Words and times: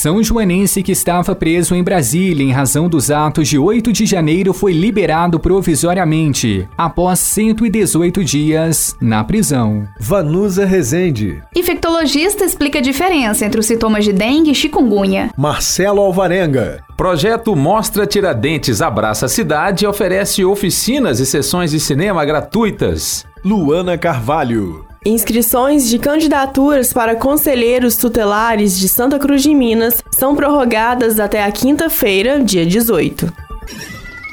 São 0.00 0.22
Joanense 0.22 0.82
que 0.82 0.92
estava 0.92 1.34
preso 1.34 1.74
em 1.74 1.84
Brasília 1.84 2.42
em 2.42 2.50
razão 2.50 2.88
dos 2.88 3.10
atos 3.10 3.46
de 3.46 3.58
8 3.58 3.92
de 3.92 4.06
janeiro 4.06 4.54
foi 4.54 4.72
liberado 4.72 5.38
provisoriamente, 5.38 6.66
após 6.74 7.20
118 7.20 8.24
dias 8.24 8.96
na 8.98 9.22
prisão. 9.22 9.86
Vanusa 10.00 10.64
Rezende. 10.64 11.42
Infectologista 11.54 12.46
explica 12.46 12.78
a 12.78 12.82
diferença 12.82 13.44
entre 13.44 13.60
os 13.60 13.66
sintomas 13.66 14.02
de 14.02 14.14
dengue 14.14 14.52
e 14.52 14.54
chikungunya. 14.54 15.32
Marcelo 15.36 16.00
Alvarenga. 16.00 16.82
Projeto 16.96 17.54
Mostra 17.54 18.06
Tiradentes 18.06 18.80
abraça 18.80 19.26
a 19.26 19.28
cidade 19.28 19.84
e 19.84 19.86
oferece 19.86 20.42
oficinas 20.42 21.20
e 21.20 21.26
sessões 21.26 21.72
de 21.72 21.78
cinema 21.78 22.24
gratuitas. 22.24 23.26
Luana 23.44 23.98
Carvalho. 23.98 24.89
Inscrições 25.04 25.88
de 25.88 25.98
candidaturas 25.98 26.92
para 26.92 27.16
conselheiros 27.16 27.96
tutelares 27.96 28.78
de 28.78 28.86
Santa 28.86 29.18
Cruz 29.18 29.42
de 29.42 29.54
Minas 29.54 30.04
são 30.10 30.36
prorrogadas 30.36 31.18
até 31.18 31.42
a 31.42 31.50
quinta-feira, 31.50 32.44
dia 32.44 32.66
18. 32.66 33.32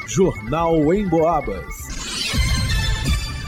Jornal 0.06 0.94
em 0.94 1.08
Boabas. 1.08 1.64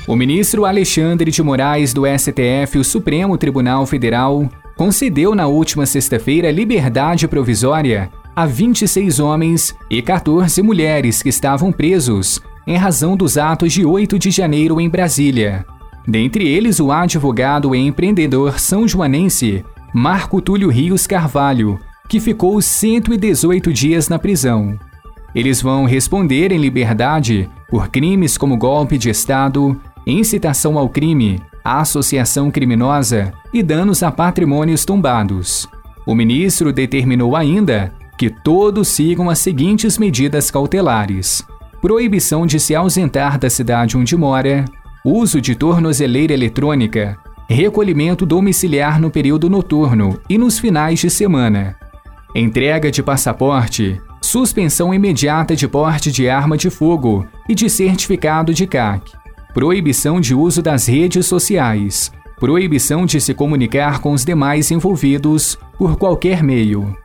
O 0.07 0.15
ministro 0.15 0.63
Alexandre 0.63 1.29
de 1.29 1.43
Moraes 1.43 1.93
do 1.93 2.03
STF, 2.05 2.77
o 2.77 2.85
Supremo 2.85 3.37
Tribunal 3.37 3.85
Federal, 3.85 4.49
concedeu 4.77 5.35
na 5.35 5.45
última 5.45 5.85
sexta-feira 5.85 6.49
liberdade 6.49 7.27
provisória 7.27 8.09
a 8.33 8.45
26 8.45 9.19
homens 9.19 9.75
e 9.89 10.01
14 10.01 10.61
mulheres 10.61 11.21
que 11.21 11.27
estavam 11.27 11.69
presos 11.69 12.41
em 12.65 12.77
razão 12.77 13.17
dos 13.17 13.37
atos 13.37 13.73
de 13.73 13.85
8 13.85 14.17
de 14.17 14.31
janeiro 14.31 14.79
em 14.79 14.87
Brasília. 14.87 15.65
Dentre 16.09 16.47
eles, 16.47 16.79
o 16.79 16.91
advogado 16.91 17.75
e 17.75 17.77
empreendedor 17.77 18.59
são 18.59 18.87
joanense 18.87 19.63
Marco 19.93 20.41
Túlio 20.41 20.67
Rios 20.67 21.05
Carvalho, 21.05 21.79
que 22.09 22.19
ficou 22.19 22.59
118 22.59 23.71
dias 23.71 24.09
na 24.09 24.17
prisão. 24.17 24.75
Eles 25.35 25.61
vão 25.61 25.85
responder 25.85 26.51
em 26.51 26.57
liberdade 26.57 27.47
por 27.69 27.89
crimes 27.89 28.39
como 28.39 28.57
golpe 28.57 28.97
de 28.97 29.11
Estado, 29.11 29.79
incitação 30.03 30.79
ao 30.79 30.89
crime, 30.89 31.39
associação 31.63 32.49
criminosa 32.49 33.31
e 33.53 33.61
danos 33.61 34.01
a 34.01 34.09
patrimônios 34.09 34.85
tombados. 34.85 35.69
O 36.07 36.15
ministro 36.15 36.73
determinou 36.73 37.35
ainda 37.35 37.93
que 38.17 38.31
todos 38.31 38.87
sigam 38.87 39.29
as 39.29 39.37
seguintes 39.37 39.99
medidas 39.99 40.49
cautelares: 40.49 41.45
proibição 41.79 42.47
de 42.47 42.59
se 42.59 42.73
ausentar 42.73 43.37
da 43.37 43.47
cidade 43.47 43.95
onde 43.95 44.17
mora, 44.17 44.65
uso 45.03 45.39
de 45.39 45.55
tornozeleira 45.55 46.33
eletrônica, 46.33 47.17
recolhimento 47.47 48.25
domiciliar 48.25 48.99
no 48.99 49.09
período 49.09 49.49
noturno 49.49 50.19
e 50.29 50.37
nos 50.37 50.59
finais 50.59 50.99
de 50.99 51.09
semana, 51.09 51.75
entrega 52.35 52.91
de 52.91 53.01
passaporte, 53.01 53.99
suspensão 54.21 54.93
imediata 54.93 55.55
de 55.55 55.67
porte 55.67 56.11
de 56.11 56.29
arma 56.29 56.57
de 56.57 56.69
fogo 56.69 57.25
e 57.47 57.55
de 57.55 57.69
certificado 57.69 58.53
de 58.53 58.67
CAC, 58.67 59.11
proibição 59.53 60.19
de 60.19 60.35
uso 60.35 60.61
das 60.61 60.87
redes 60.87 61.25
sociais, 61.25 62.11
proibição 62.39 63.05
de 63.05 63.19
se 63.19 63.33
comunicar 63.33 63.99
com 63.99 64.13
os 64.13 64.23
demais 64.23 64.69
envolvidos 64.69 65.57
por 65.77 65.97
qualquer 65.97 66.43
meio. 66.43 66.95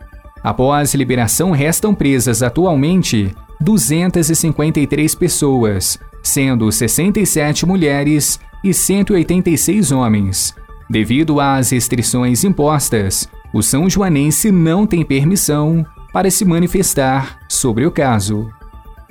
Após 0.43 0.95
liberação, 0.95 1.53
restam 1.53 1.95
presas 1.95 2.43
atualmente 2.43 3.35
253 3.61 5.15
pessoas, 5.15 5.99
sendo 6.25 6.73
67 6.73 7.65
mulheres 7.67 8.41
e 8.65 8.75
186 8.75 9.93
homens. 9.93 10.55
Devido 10.91 11.39
às 11.39 11.71
restrições 11.71 12.43
impostas, 12.43 13.29
o 13.53 13.63
São 13.63 13.89
Joanense 13.89 14.51
não 14.51 14.87
tem 14.87 15.05
permissão 15.05 15.87
para 16.13 16.31
se 16.31 16.45
manifestar 16.45 17.39
sobre 17.49 17.87
o 17.87 17.91
caso. 17.91 18.51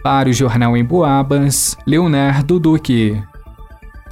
Para 0.03 0.29
o 0.29 0.33
Jornal 0.33 0.75
em 0.75 0.83
Boabas, 0.83 1.77
Leonardo 1.87 2.59
Duque. 2.59 3.21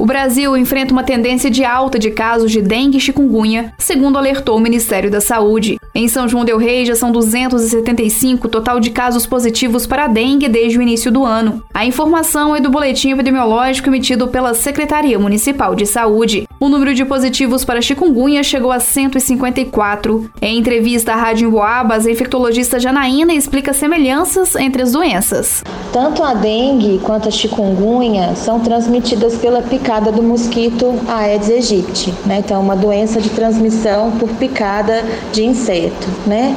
O 0.02 0.06
Brasil 0.06 0.58
enfrenta 0.58 0.92
uma 0.92 1.04
tendência 1.04 1.48
de 1.48 1.64
alta 1.64 2.00
de 2.00 2.10
casos 2.10 2.52
de 2.52 2.60
dengue 2.60 2.98
e 2.98 3.00
chikungunya, 3.00 3.72
segundo 3.78 4.18
alertou 4.18 4.58
o 4.58 4.60
Ministério 4.60 5.12
da 5.12 5.22
Saúde. 5.22 5.78
Em 5.94 6.08
São 6.08 6.28
João 6.28 6.44
del 6.44 6.58
Rei 6.58 6.88
já 6.88 6.96
são 6.96 7.12
275 7.12 8.48
total 8.48 8.80
de 8.80 8.90
casos 8.90 9.28
positivos 9.28 9.86
para 9.86 10.06
a 10.06 10.08
dengue 10.08 10.50
desde 10.50 10.80
o 10.80 10.82
início 10.82 11.12
do 11.12 11.24
ano. 11.24 11.62
A 11.72 11.86
informação 11.86 12.56
é 12.56 12.60
do 12.60 12.72
boletim 12.72 13.12
epidemiológico 13.12 13.90
emitido 13.90 14.28
pela 14.28 14.56
Secretaria 14.56 15.20
Municipal 15.20 15.76
de 15.76 15.86
Saúde. 15.86 16.48
O 16.60 16.68
número 16.68 16.96
de 16.96 17.06
positivos 17.06 17.64
para 17.64 17.80
chikungunya 17.80 18.42
chegou 18.42 18.72
a 18.72 18.80
154. 18.80 20.32
Em 20.42 20.58
entrevista 20.58 21.14
à 21.14 21.16
Rádio 21.16 21.48
Emboabas, 21.48 22.08
a 22.08 22.12
infectologista 22.12 22.80
Janaína 22.80 23.36
explica 23.36 23.72
semelhanças 23.72 24.56
entre 24.56 24.82
as 24.82 24.94
doenças. 24.94 25.64
Tanto 25.94 26.24
a 26.24 26.34
dengue 26.34 27.00
quanto 27.04 27.28
a 27.28 27.32
chikungunya 27.32 28.36
são 28.36 28.62
transmitidas 28.62 29.36
pela 29.36 29.62
picada 29.62 29.91
do 30.00 30.24
mosquito 30.24 30.94
Aedes 31.08 31.50
aegypti, 31.50 32.14
né? 32.26 32.38
Então, 32.40 32.62
uma 32.62 32.76
doença 32.76 33.20
de 33.20 33.30
transmissão 33.30 34.12
por 34.12 34.30
picada 34.30 35.04
de 35.32 35.44
inseto, 35.44 36.08
né? 36.26 36.56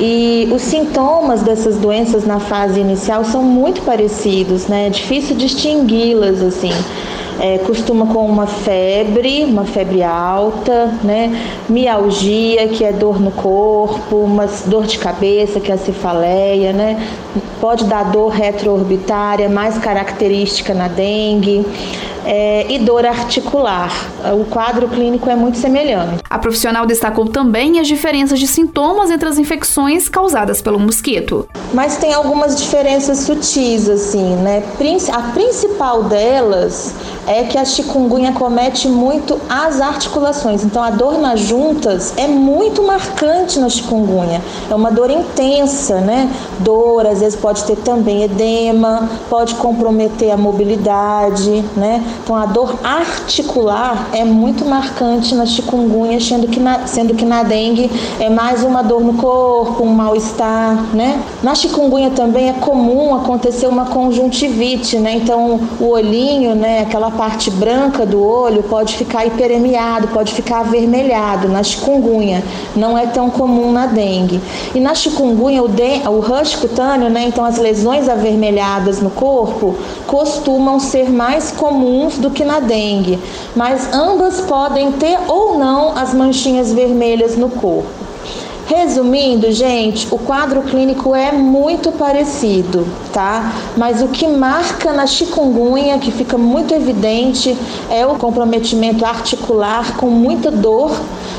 E 0.00 0.48
os 0.52 0.62
sintomas 0.62 1.42
dessas 1.42 1.76
doenças 1.76 2.24
na 2.26 2.40
fase 2.40 2.80
inicial 2.80 3.24
são 3.24 3.42
muito 3.42 3.82
parecidos, 3.82 4.66
né? 4.66 4.86
É 4.88 4.90
difícil 4.90 5.36
distingui-las 5.36 6.42
assim 6.42 6.72
é, 7.40 7.58
costuma 7.58 8.06
com 8.06 8.24
uma 8.26 8.46
febre, 8.46 9.44
uma 9.44 9.64
febre 9.64 10.02
alta, 10.02 10.92
né? 11.02 11.36
Mialgia, 11.68 12.68
que 12.68 12.84
é 12.84 12.92
dor 12.92 13.20
no 13.20 13.32
corpo, 13.32 14.16
uma 14.16 14.46
dor 14.66 14.84
de 14.84 14.96
cabeça, 14.98 15.58
que 15.58 15.70
é 15.70 15.74
a 15.74 15.78
cefaleia, 15.78 16.72
né? 16.72 17.04
Pode 17.60 17.84
dar 17.84 18.04
dor 18.04 18.28
retroorbitária, 18.28 19.48
mais 19.48 19.78
característica 19.78 20.74
na 20.74 20.86
dengue 20.86 21.66
é, 22.24 22.66
e 22.70 22.78
dor 22.78 23.04
articular. 23.04 23.92
O 24.38 24.44
quadro 24.44 24.88
clínico 24.88 25.28
é 25.28 25.34
muito 25.34 25.58
semelhante. 25.58 26.22
A 26.28 26.38
profissional 26.38 26.86
destacou 26.86 27.26
também 27.26 27.80
as 27.80 27.86
diferenças 27.86 28.38
de 28.38 28.46
sintomas 28.46 29.10
entre 29.10 29.28
as 29.28 29.38
infecções 29.38 30.08
causadas 30.08 30.62
pelo 30.62 30.78
mosquito. 30.78 31.48
Mas 31.72 31.96
tem 31.96 32.12
algumas 32.12 32.56
diferenças 32.56 33.18
sutis, 33.18 33.88
assim, 33.88 34.36
né? 34.36 34.62
A 35.12 35.22
principal 35.32 36.04
delas 36.04 36.94
é 37.26 37.44
que 37.44 37.56
a 37.56 37.64
chikungunya 37.64 38.32
comete 38.32 38.88
muito 38.88 39.40
as 39.48 39.80
articulações. 39.80 40.64
Então 40.64 40.82
a 40.82 40.90
dor 40.90 41.18
nas 41.18 41.40
juntas 41.40 42.14
é 42.16 42.26
muito 42.26 42.82
marcante 42.82 43.58
na 43.58 43.68
chikungunya. 43.68 44.40
É 44.70 44.74
uma 44.74 44.90
dor 44.90 45.10
intensa, 45.10 46.00
né? 46.00 46.30
Dor, 46.60 47.06
às 47.06 47.20
vezes 47.20 47.38
pode 47.38 47.64
ter 47.64 47.76
também 47.76 48.22
edema, 48.22 49.08
pode 49.30 49.54
comprometer 49.54 50.30
a 50.30 50.36
mobilidade, 50.36 51.64
né? 51.76 52.02
Então 52.22 52.36
a 52.36 52.46
dor 52.46 52.74
articular 52.82 54.08
é 54.12 54.24
muito 54.24 54.64
marcante 54.64 55.34
na 55.34 55.46
chikungunya, 55.46 56.20
sendo 56.20 56.48
que 56.48 56.58
na, 56.58 56.86
sendo 56.86 57.14
que 57.14 57.24
na 57.24 57.42
dengue 57.42 57.90
é 58.18 58.28
mais 58.28 58.62
uma 58.64 58.82
dor 58.82 59.00
no 59.00 59.14
corpo, 59.14 59.84
um 59.84 59.92
mal-estar, 59.92 60.74
né? 60.94 61.22
Na 61.42 61.54
chikungunya 61.54 62.10
também 62.10 62.48
é 62.48 62.52
comum 62.54 63.14
acontecer 63.14 63.66
uma 63.66 63.86
conjuntivite, 63.86 64.98
né? 64.98 65.14
Então 65.14 65.60
o 65.80 65.88
olhinho, 65.88 66.54
né, 66.54 66.80
aquela 66.80 67.11
parte 67.12 67.50
branca 67.50 68.04
do 68.04 68.24
olho 68.24 68.62
pode 68.62 68.94
ficar 68.96 69.26
hiperemiado, 69.26 70.08
pode 70.08 70.32
ficar 70.32 70.60
avermelhado 70.60 71.48
na 71.48 71.62
chikungunya. 71.62 72.42
Não 72.74 72.96
é 72.96 73.06
tão 73.06 73.30
comum 73.30 73.70
na 73.72 73.86
dengue. 73.86 74.40
E 74.74 74.80
na 74.80 74.94
chikungunya 74.94 75.62
o, 75.62 75.68
de, 75.68 76.02
o 76.08 76.20
rush 76.20 76.56
cutâneo, 76.56 77.08
né, 77.10 77.24
então 77.28 77.44
as 77.44 77.58
lesões 77.58 78.08
avermelhadas 78.08 79.00
no 79.00 79.10
corpo 79.10 79.74
costumam 80.06 80.80
ser 80.80 81.10
mais 81.10 81.50
comuns 81.50 81.82
comuns 81.82 82.18
do 82.18 82.30
que 82.30 82.44
na 82.44 82.60
dengue, 82.60 83.18
mas 83.54 83.92
ambas 83.92 84.40
podem 84.42 84.92
ter 84.92 85.18
ou 85.28 85.58
não 85.58 85.96
as 85.96 86.14
manchinhas 86.14 86.72
vermelhas 86.72 87.36
no 87.36 87.48
corpo. 87.48 88.01
Resumindo, 88.74 89.52
gente, 89.52 90.08
o 90.10 90.16
quadro 90.16 90.62
clínico 90.62 91.14
é 91.14 91.30
muito 91.30 91.92
parecido, 91.92 92.86
tá? 93.12 93.52
Mas 93.76 94.00
o 94.00 94.08
que 94.08 94.26
marca 94.26 94.94
na 94.94 95.06
chikungunya, 95.06 95.98
que 95.98 96.10
fica 96.10 96.38
muito 96.38 96.72
evidente, 96.72 97.54
é 97.90 98.06
o 98.06 98.14
comprometimento 98.14 99.04
articular 99.04 99.94
com 99.98 100.06
muita 100.06 100.50
dor, 100.50 100.90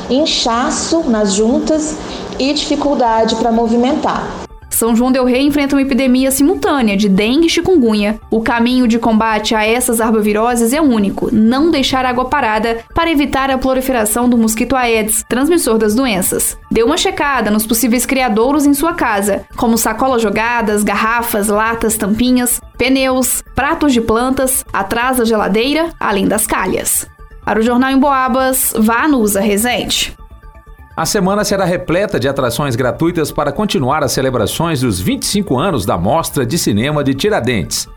inchaço 0.08 1.00
nas 1.10 1.32
juntas 1.32 1.96
e 2.38 2.52
dificuldade 2.52 3.34
para 3.34 3.50
movimentar. 3.50 4.43
São 4.74 4.96
João 4.96 5.12
del 5.12 5.24
Rei 5.24 5.42
enfrenta 5.42 5.76
uma 5.76 5.82
epidemia 5.82 6.32
simultânea 6.32 6.96
de 6.96 7.08
dengue 7.08 7.46
e 7.46 7.48
chikungunya. 7.48 8.18
O 8.28 8.40
caminho 8.40 8.88
de 8.88 8.98
combate 8.98 9.54
a 9.54 9.64
essas 9.64 10.00
arboviroses 10.00 10.72
é 10.72 10.80
único: 10.80 11.32
não 11.32 11.70
deixar 11.70 12.04
água 12.04 12.24
parada 12.24 12.78
para 12.92 13.10
evitar 13.10 13.50
a 13.50 13.58
proliferação 13.58 14.28
do 14.28 14.36
mosquito 14.36 14.74
Aedes, 14.74 15.24
transmissor 15.28 15.78
das 15.78 15.94
doenças. 15.94 16.58
Dê 16.72 16.82
uma 16.82 16.96
checada 16.96 17.52
nos 17.52 17.64
possíveis 17.64 18.04
criadouros 18.04 18.66
em 18.66 18.74
sua 18.74 18.94
casa, 18.94 19.44
como 19.56 19.78
sacolas 19.78 20.20
jogadas, 20.20 20.82
garrafas, 20.82 21.46
latas, 21.46 21.96
tampinhas, 21.96 22.60
pneus, 22.76 23.44
pratos 23.54 23.92
de 23.92 24.00
plantas, 24.00 24.64
atrás 24.72 25.18
da 25.18 25.24
geladeira, 25.24 25.90
além 26.00 26.26
das 26.26 26.48
calhas. 26.48 27.06
Para 27.44 27.60
o 27.60 27.62
Jornal 27.62 27.90
em 27.90 27.98
Boabas, 27.98 28.72
vá 28.76 29.06
no 29.06 29.18
Usa 29.18 29.40
Resente. 29.40 30.16
A 30.96 31.04
semana 31.04 31.42
será 31.42 31.64
repleta 31.64 32.20
de 32.20 32.28
atrações 32.28 32.76
gratuitas 32.76 33.32
para 33.32 33.50
continuar 33.50 34.04
as 34.04 34.12
celebrações 34.12 34.80
dos 34.80 35.00
25 35.00 35.58
anos 35.58 35.84
da 35.84 35.98
Mostra 35.98 36.46
de 36.46 36.56
Cinema 36.56 37.02
de 37.02 37.14
Tiradentes. 37.14 37.88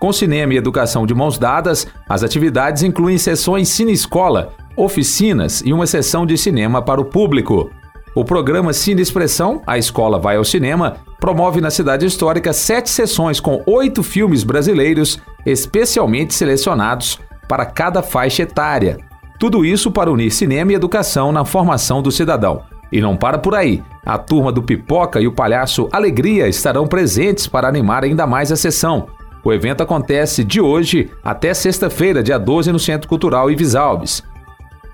Com 0.00 0.12
cinema 0.12 0.52
e 0.52 0.56
educação 0.56 1.06
de 1.06 1.14
mãos 1.14 1.38
dadas, 1.38 1.86
as 2.08 2.24
atividades 2.24 2.82
incluem 2.82 3.18
sessões 3.18 3.68
Cine 3.68 3.92
Escola, 3.92 4.52
oficinas 4.74 5.62
e 5.64 5.72
uma 5.72 5.86
sessão 5.86 6.26
de 6.26 6.36
cinema 6.36 6.82
para 6.82 7.00
o 7.00 7.04
público. 7.04 7.70
O 8.16 8.24
programa 8.24 8.72
Cine 8.72 9.00
Expressão, 9.00 9.62
A 9.64 9.78
Escola 9.78 10.18
Vai 10.18 10.34
ao 10.34 10.44
Cinema, 10.44 10.96
promove 11.20 11.60
na 11.60 11.70
cidade 11.70 12.04
histórica 12.04 12.52
sete 12.52 12.90
sessões 12.90 13.38
com 13.38 13.62
oito 13.64 14.02
filmes 14.02 14.42
brasileiros 14.42 15.20
especialmente 15.46 16.34
selecionados 16.34 17.20
para 17.46 17.64
cada 17.64 18.02
faixa 18.02 18.42
etária, 18.42 18.98
tudo 19.40 19.64
isso 19.64 19.90
para 19.90 20.12
unir 20.12 20.30
cinema 20.30 20.70
e 20.70 20.74
educação 20.74 21.32
na 21.32 21.46
formação 21.46 22.02
do 22.02 22.12
cidadão. 22.12 22.62
E 22.92 23.00
não 23.00 23.16
para 23.16 23.38
por 23.38 23.54
aí. 23.54 23.82
A 24.04 24.18
turma 24.18 24.52
do 24.52 24.62
Pipoca 24.62 25.18
e 25.18 25.26
o 25.26 25.32
palhaço 25.32 25.88
Alegria 25.90 26.46
estarão 26.46 26.86
presentes 26.86 27.46
para 27.46 27.66
animar 27.66 28.04
ainda 28.04 28.26
mais 28.26 28.52
a 28.52 28.56
sessão. 28.56 29.06
O 29.42 29.50
evento 29.50 29.82
acontece 29.82 30.44
de 30.44 30.60
hoje 30.60 31.10
até 31.24 31.54
sexta-feira, 31.54 32.22
dia 32.22 32.38
12, 32.38 32.70
no 32.70 32.78
Centro 32.78 33.08
Cultural 33.08 33.50
Ives 33.50 33.74
Alves. 33.74 34.22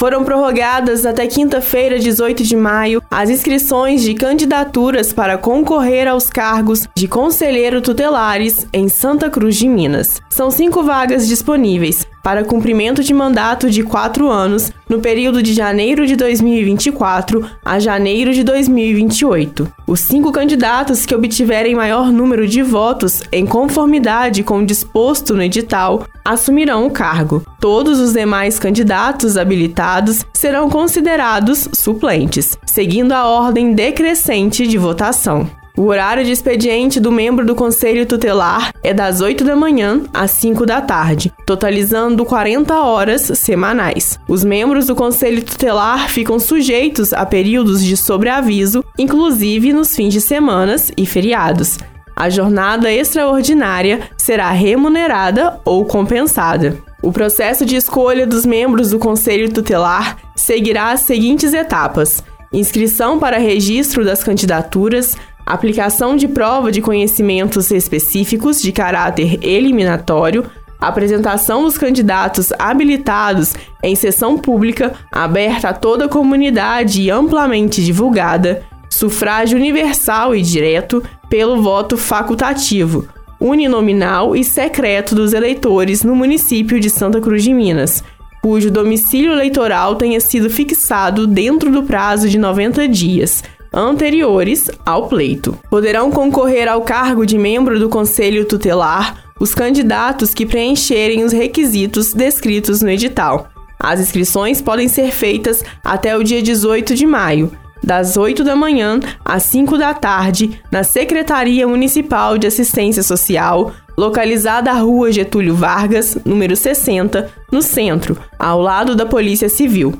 Foram 0.02 0.24
prorrogadas 0.24 1.06
até 1.06 1.28
quinta-feira, 1.28 1.96
18 1.96 2.42
de 2.42 2.56
maio, 2.56 3.00
as 3.08 3.30
inscrições 3.30 4.02
de 4.02 4.14
candidaturas 4.14 5.12
para 5.12 5.38
concorrer 5.38 6.08
aos 6.08 6.28
cargos 6.28 6.88
de 6.92 7.06
conselheiro 7.06 7.80
tutelares 7.80 8.66
em 8.72 8.88
Santa 8.88 9.30
Cruz 9.30 9.54
de 9.54 9.68
Minas. 9.68 10.20
São 10.28 10.50
cinco 10.50 10.82
vagas 10.82 11.28
disponíveis 11.28 12.04
para 12.22 12.44
cumprimento 12.44 13.02
de 13.02 13.12
mandato 13.12 13.70
de 13.70 13.82
quatro 13.82 14.30
anos 14.30 14.72
no 14.88 15.00
período 15.00 15.42
de 15.42 15.52
janeiro 15.52 16.06
de 16.06 16.14
2024 16.16 17.44
a 17.64 17.78
janeiro 17.78 18.32
de 18.32 18.44
2028. 18.44 19.72
Os 19.86 20.00
cinco 20.00 20.30
candidatos 20.30 21.04
que 21.04 21.14
obtiverem 21.14 21.74
maior 21.74 22.12
número 22.12 22.46
de 22.46 22.62
votos 22.62 23.22
em 23.32 23.44
conformidade 23.44 24.42
com 24.42 24.58
o 24.58 24.66
disposto 24.66 25.34
no 25.34 25.42
edital 25.42 26.06
assumirão 26.24 26.86
o 26.86 26.90
cargo. 26.90 27.44
Todos 27.60 27.98
os 27.98 28.12
demais 28.12 28.58
candidatos 28.58 29.36
habilitados 29.36 30.24
serão 30.32 30.70
considerados 30.70 31.68
suplentes, 31.72 32.56
seguindo 32.64 33.12
a 33.12 33.26
ordem 33.26 33.74
decrescente 33.74 34.66
de 34.66 34.78
votação. 34.78 35.61
O 35.74 35.84
horário 35.86 36.22
de 36.22 36.30
expediente 36.30 37.00
do 37.00 37.10
membro 37.10 37.46
do 37.46 37.54
Conselho 37.54 38.04
Tutelar 38.04 38.74
é 38.82 38.92
das 38.92 39.22
8 39.22 39.42
da 39.42 39.56
manhã 39.56 40.02
às 40.12 40.30
5 40.32 40.66
da 40.66 40.82
tarde, 40.82 41.32
totalizando 41.46 42.26
40 42.26 42.78
horas 42.78 43.22
semanais. 43.38 44.18
Os 44.28 44.44
membros 44.44 44.86
do 44.86 44.94
Conselho 44.94 45.42
Tutelar 45.42 46.10
ficam 46.10 46.38
sujeitos 46.38 47.14
a 47.14 47.24
períodos 47.24 47.82
de 47.82 47.96
sobreaviso, 47.96 48.84
inclusive 48.98 49.72
nos 49.72 49.96
fins 49.96 50.12
de 50.12 50.20
semanas 50.20 50.92
e 50.94 51.06
feriados. 51.06 51.78
A 52.14 52.28
jornada 52.28 52.92
extraordinária 52.92 54.10
será 54.18 54.50
remunerada 54.50 55.58
ou 55.64 55.86
compensada. 55.86 56.76
O 57.02 57.10
processo 57.10 57.64
de 57.64 57.76
escolha 57.76 58.26
dos 58.26 58.44
membros 58.44 58.90
do 58.90 58.98
Conselho 58.98 59.50
Tutelar 59.50 60.18
seguirá 60.36 60.90
as 60.90 61.00
seguintes 61.00 61.54
etapas: 61.54 62.22
inscrição 62.52 63.18
para 63.18 63.38
registro 63.38 64.04
das 64.04 64.22
candidaturas, 64.22 65.16
aplicação 65.46 66.16
de 66.16 66.28
prova 66.28 66.70
de 66.70 66.80
conhecimentos 66.80 67.70
específicos 67.70 68.60
de 68.60 68.72
caráter 68.72 69.38
eliminatório, 69.42 70.44
apresentação 70.80 71.62
dos 71.62 71.78
candidatos 71.78 72.52
habilitados 72.58 73.54
em 73.82 73.94
sessão 73.94 74.36
pública 74.36 74.92
aberta 75.12 75.68
a 75.68 75.72
toda 75.72 76.06
a 76.06 76.08
comunidade 76.08 77.02
e 77.02 77.10
amplamente 77.10 77.84
divulgada, 77.84 78.62
sufrágio 78.90 79.56
universal 79.56 80.34
e 80.34 80.42
direto 80.42 81.02
pelo 81.28 81.62
voto 81.62 81.96
facultativo, 81.96 83.06
uninominal 83.40 84.36
e 84.36 84.44
secreto 84.44 85.14
dos 85.14 85.32
eleitores 85.32 86.02
no 86.02 86.14
município 86.14 86.78
de 86.78 86.90
Santa 86.90 87.20
Cruz 87.20 87.42
de 87.42 87.54
Minas, 87.54 88.02
cujo 88.42 88.70
domicílio 88.70 89.32
eleitoral 89.32 89.94
tenha 89.94 90.20
sido 90.20 90.50
fixado 90.50 91.26
dentro 91.26 91.70
do 91.70 91.84
prazo 91.84 92.28
de 92.28 92.38
90 92.38 92.88
dias 92.88 93.42
anteriores 93.72 94.70
ao 94.84 95.08
pleito. 95.08 95.58
Poderão 95.70 96.10
concorrer 96.10 96.68
ao 96.68 96.82
cargo 96.82 97.24
de 97.24 97.38
membro 97.38 97.78
do 97.78 97.88
Conselho 97.88 98.44
Tutelar 98.44 99.32
os 99.40 99.54
candidatos 99.54 100.32
que 100.34 100.46
preencherem 100.46 101.24
os 101.24 101.32
requisitos 101.32 102.12
descritos 102.12 102.82
no 102.82 102.90
edital. 102.90 103.48
As 103.78 103.98
inscrições 103.98 104.62
podem 104.62 104.86
ser 104.86 105.10
feitas 105.10 105.64
até 105.82 106.16
o 106.16 106.22
dia 106.22 106.40
18 106.40 106.94
de 106.94 107.04
maio, 107.04 107.50
das 107.82 108.16
8 108.16 108.44
da 108.44 108.54
manhã 108.54 109.00
às 109.24 109.42
5 109.44 109.76
da 109.76 109.92
tarde, 109.92 110.60
na 110.70 110.84
Secretaria 110.84 111.66
Municipal 111.66 112.38
de 112.38 112.46
Assistência 112.46 113.02
Social, 113.02 113.72
localizada 113.98 114.70
à 114.70 114.74
Rua 114.74 115.10
Getúlio 115.10 115.54
Vargas, 115.54 116.16
número 116.24 116.54
60, 116.54 117.28
no 117.50 117.60
centro, 117.60 118.16
ao 118.38 118.60
lado 118.60 118.94
da 118.94 119.04
Polícia 119.04 119.48
Civil. 119.48 119.92